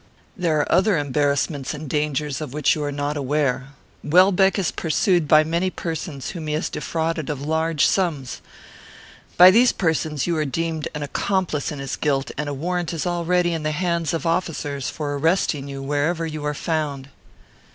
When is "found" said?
16.55-17.09